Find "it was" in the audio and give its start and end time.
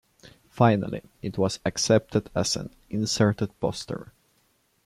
1.21-1.59